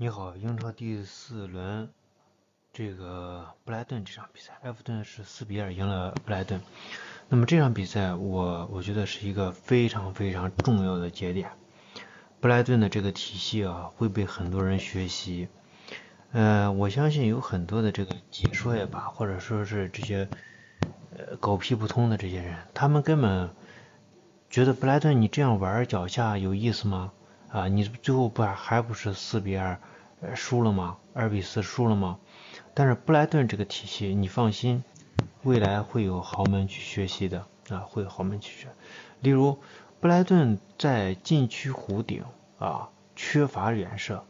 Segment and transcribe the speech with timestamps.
[0.00, 1.88] 你好，英超第四轮
[2.72, 6.60] 这个布莱顿这场比赛，埃弗顿是四比二赢了布莱顿。
[7.28, 11.50] 那么这场比赛，我我觉得是一个非常非常重要的节点。
[12.38, 15.48] 布莱顿的这个体系啊，会被很多人学习。
[16.30, 20.28] 呃，我相信有很多的这个解说也罢，或者说是这些
[21.16, 23.50] 呃狗屁不通的这些人，他们根本
[24.48, 27.12] 觉得布莱顿你这样玩脚下有意思吗？
[27.50, 29.80] 啊，你最后不还不是四比二
[30.34, 30.96] 输了吗？
[31.14, 32.18] 二比四输了吗？
[32.74, 34.84] 但是布莱顿这个体系，你放心，
[35.42, 38.68] 未来会有豪门去学习的啊，会有豪门去学。
[39.20, 39.58] 例如，
[40.00, 42.24] 布莱顿在禁区弧顶
[42.58, 44.24] 啊缺乏远射，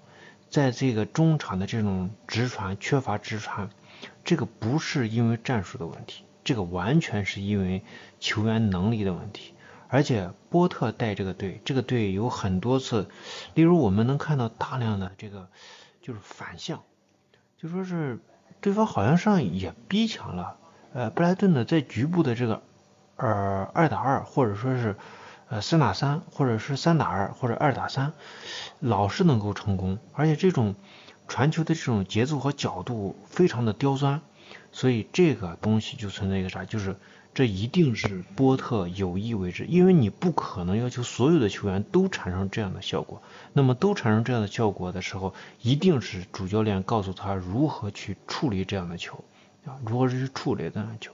[0.48, 3.68] 在这个中场的这种直传缺乏直传，
[4.24, 7.82] 这个不是因为战术的问题，这个完全是因为
[8.20, 9.54] 球员能力的问题。
[9.88, 13.08] 而且波特带这个队，这个队有很多次，
[13.54, 15.48] 例如我们能看到大量的这个
[16.02, 16.82] 就是反向，
[17.56, 18.18] 就说是
[18.60, 20.56] 对方好像上也逼抢了，
[20.92, 22.62] 呃，布莱顿的在局部的这个
[23.16, 24.96] 呃二打二，或者说是
[25.48, 28.12] 呃三打三，或者是三打二或者二打三，
[28.80, 30.74] 老是能够成功，而且这种
[31.26, 34.20] 传球的这种节奏和角度非常的刁钻，
[34.72, 36.96] 所以这个东西就存在一个啥，就是。
[37.34, 43.22] 这一定是波特有意为之，因为你不可能要求所有的球员都产生这样的效果。
[43.52, 49.22] 那么都产生这样的效果的时候，一定是主教练告诉他如何去处理这样的球
[49.66, 51.12] 啊，如何去处理这样的球。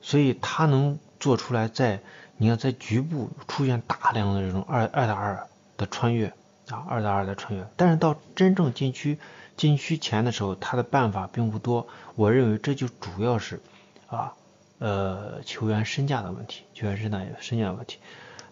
[0.00, 2.00] 所以他能做出来，在
[2.36, 6.32] 你看在局部出现大量的这种二二打二的穿越
[6.78, 9.18] 二打二的穿越，但是到真正禁区
[9.56, 11.86] 禁区前的时候，他的办法并不多。
[12.14, 13.60] 我认为这就主要是。
[14.08, 14.34] 啊，
[14.78, 17.98] 呃，球员身价的问题，球员身价身价的问题。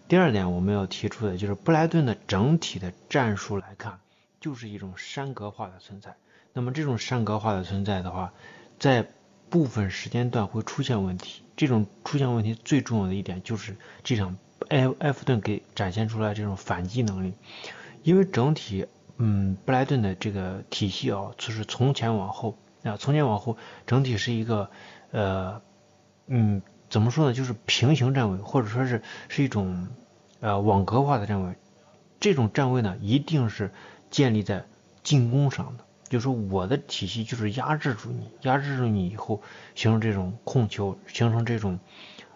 [0.09, 4.01] 第二点，我们要提出的就是布莱顿的整体的战术来看，
[4.41, 6.15] 就是一种山格化的存在。
[6.55, 8.33] 那么这种山格化的存在的话，
[8.79, 9.07] 在
[9.51, 11.43] 部分时间段会出现问题。
[11.59, 14.39] 这种出现问题最重要的一点就是这场
[14.71, 17.35] 埃埃弗顿给展现出来这种反击能力，
[18.03, 18.87] 因为整体，
[19.19, 23.57] 嗯，布莱顿的这个体系啊，就是从前往后啊，从前往后
[23.87, 24.71] 整体是一个。
[25.13, 25.61] 呃，
[26.29, 27.35] 嗯，怎么说呢？
[27.35, 29.89] 就是平行站位，或者说是是一种
[30.39, 31.57] 呃网格化的站位。
[32.21, 33.73] 这种站位呢，一定是
[34.09, 34.67] 建立在
[35.03, 35.85] 进攻上的。
[36.09, 39.43] 就是我的体系就是压制住你，压制住你以后，
[39.75, 41.81] 形成这种控球，形成这种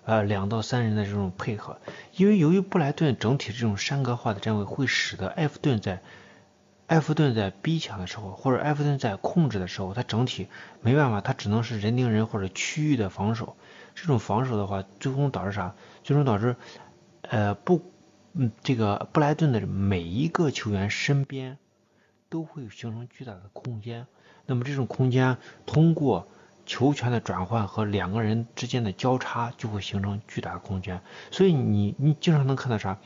[0.04, 1.78] 呃两到三人的这种配合。
[2.12, 6.02] 因为由于布莱顿整体这种山格化的站位，会使得埃弗顿在。
[6.86, 10.48] 埃弗顿在逼抢的时候，或者埃弗顿在控制的时候，他整体
[10.82, 13.56] 没办法，他只能是人盯人或者区域的防守。
[13.94, 15.74] 这种防守的话，最终导致啥？
[16.02, 16.56] 最终导致，
[17.22, 17.80] 呃，不，
[18.34, 21.56] 嗯，这个布莱顿的每一个球员身边
[22.28, 24.06] 都会形成巨大的空间。
[24.44, 26.28] 那么这种空间通过
[26.66, 31.00] 球权的转换和两个人之间的交叉，就会形成巨大的空间。
[31.30, 32.98] 所以你你经常能看到啥？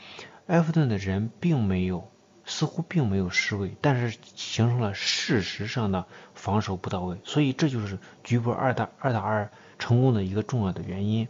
[0.46, 2.10] 埃弗顿的人并没有。
[2.50, 11.28] 似乎并没有失位，但是形成了事实上的防守不到位，所以这就是局部二打二打二成功的一个重要的原因。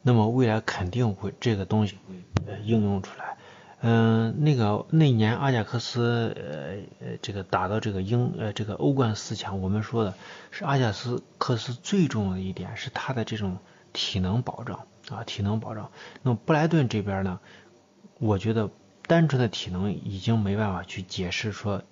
[0.00, 2.14] 那么未来肯定会这个东西会
[2.64, 3.36] 应用出来。
[3.80, 10.14] 嗯，那个那年阿贾克斯呃呃这个打到这个英呃这个欧冠四强，我们说的
[10.50, 13.58] 是阿贾斯克斯最重要的一点是他的这种
[13.92, 15.90] 体能保障啊体能保障。
[16.22, 17.40] 那么布莱顿这边呢，
[18.18, 18.70] 我觉得。
[19.08, 21.82] 单纯的体能已经没办法去解释说，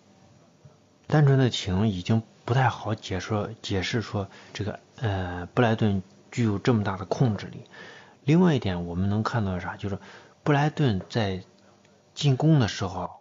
[1.06, 7.62] 单纯的体能已经不太好解说解释说这个呃布莱顿具有这么大的控制力。
[8.24, 9.78] 另外一点我们能看到啥？
[9.78, 9.98] 就是
[10.42, 11.42] 布莱顿在
[12.16, 13.20] 进攻的时候，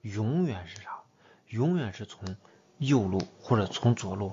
[0.00, 1.00] 永远是啥？
[1.48, 2.36] 永远是从
[2.78, 4.32] 右路或者从左路，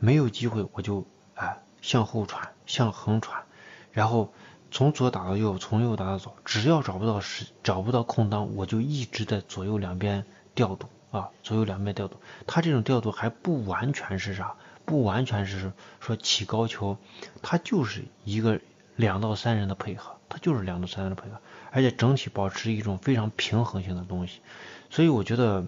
[0.00, 3.44] 没有机会我就哎向后传，向横传，
[3.92, 4.32] 然后。
[4.74, 12.16] 从左打到右，从右打到左，只要找不到时找不到空当，我就一直在左右两边调度啊，左右两边调度。
[12.46, 14.56] 他这种调度还不完全是啥，
[14.86, 16.96] 不完全是说起高球，
[17.42, 18.62] 他就是一个
[18.96, 21.36] 两到三人的配合，他就是两到三人的配合，
[21.70, 24.40] 而且整体保持一种非常平衡性的东西。
[24.90, 25.66] 所以我觉得，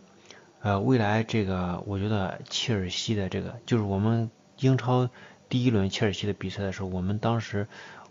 [0.60, 5.08] 呃，未来这个，我觉得切尔西的这个，就是我们英超
[5.48, 7.66] 第一轮切尔西的比赛的时候，我们当时。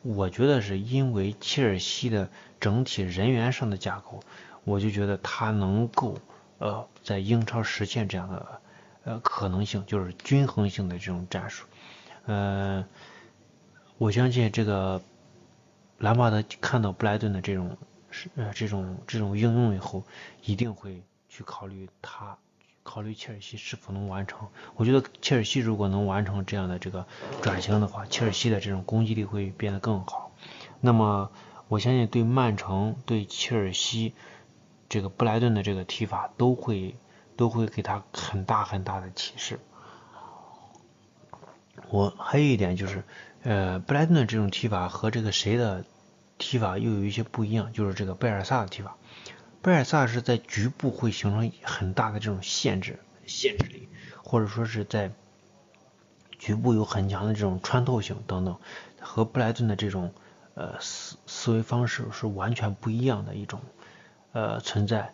[0.05, 2.29] 我觉得是因为切尔西的
[2.59, 4.19] 整体人员上的架构，
[4.65, 6.17] 我就觉得他能够
[6.57, 8.61] 呃在英超实现这样的
[9.05, 11.65] 呃可能性，就是均衡性的这种战术。
[12.25, 12.83] 呃，
[13.97, 15.01] 我相信这个
[15.97, 17.77] 兰帕德看到布莱顿的这种
[18.09, 20.03] 是呃这种这种应用以后，
[20.43, 22.37] 一定会去考虑他，
[22.83, 24.47] 考虑切尔西是否能完成。
[24.75, 27.07] 我觉得切尔西如果能完成这样的这个
[27.41, 30.31] 转型的话，切尔西的这种攻击力会变得更好。
[30.81, 31.31] 那么
[31.69, 34.13] 我相信对曼城、对切尔西
[34.89, 36.95] 这个布莱顿的这个踢法都会
[37.37, 39.59] 都会给他很大很大的启示。
[41.89, 43.03] 我还有一点就是，
[43.43, 45.85] 呃，布莱顿这种踢法和这个谁的
[46.37, 48.95] 踢法又有一些不一样，就是这个贝尔萨的踢法。
[49.61, 53.89] 贝尔萨是在局部会形成很大的这种限制限制力，
[54.23, 55.11] 或者说是在
[56.39, 58.57] 局部有很强的这种穿透性等等，
[58.99, 60.13] 和布莱顿的这种
[60.55, 63.59] 呃思思维方式是完全不一样的一种
[64.31, 65.13] 呃存在，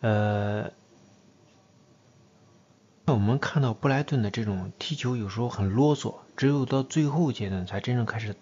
[0.00, 0.70] 呃。
[3.04, 8.36] 那我们看到布莱顿的这种踢球有时候很啰嗦，只有到最后阶段才真正开始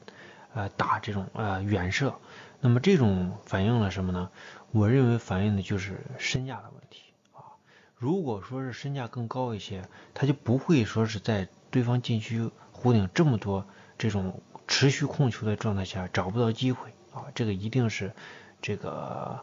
[0.55, 2.15] 呃打这种呃远射。
[2.61, 4.31] 那么这种反映了什么呢？
[4.71, 7.01] 我认为反映的就是身价的问题
[7.33, 7.57] 啊。
[7.97, 13.65] 如果说是身价更高一些，他就不会说是在对方禁区弧顶这么多
[13.97, 17.25] 这种持续控球的状态下找不到机会啊。
[17.35, 18.13] 这个一定是
[18.61, 19.41] 这个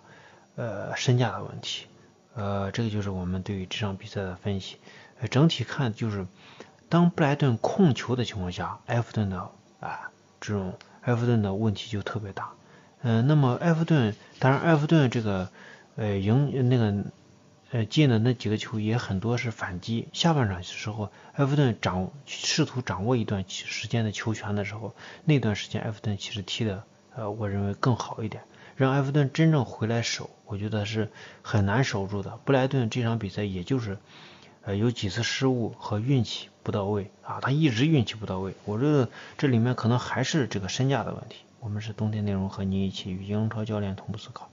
[0.55, 1.87] 呃身价的问题。
[2.35, 4.77] 呃，这个就是我们对于这场比赛的分析。
[5.19, 6.27] 呃整体看就是，
[6.93, 9.49] 当布莱顿控球的情况下，埃弗顿的
[9.79, 12.51] 啊这种埃弗顿的问题就特别大。
[13.01, 15.49] 嗯，那么埃弗顿，当然埃弗顿这个
[15.95, 16.93] 呃赢那个
[17.71, 20.07] 呃进的那几个球也很多是反击。
[20.13, 24.93] 下半场的时候，埃弗顿掌试图掌握一段时间的球权的时候，
[25.25, 26.83] 那段时间埃弗顿其实踢的
[27.15, 28.43] 呃我认为更好一点。
[28.75, 31.11] 让埃弗顿真正回来守，我觉得是
[31.41, 32.37] 很难守住的。
[32.45, 33.97] 布莱顿这场比赛也就是。
[34.65, 38.53] 呃，有几次失误和运气不到位啊，他一直运气不到位。
[38.65, 41.37] 我这这里面可能还是这个身价的问题。
[41.59, 44.49] 我们是冬天内容和你一起与英超教练同步思考。